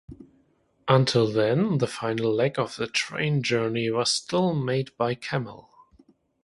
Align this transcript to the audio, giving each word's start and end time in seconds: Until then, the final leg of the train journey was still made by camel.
Until 0.87 1.27
then, 1.31 1.77
the 1.77 1.85
final 1.85 2.33
leg 2.33 2.57
of 2.57 2.75
the 2.75 2.87
train 2.87 3.43
journey 3.43 3.91
was 3.91 4.11
still 4.11 4.55
made 4.55 4.97
by 4.97 5.13
camel. 5.13 5.69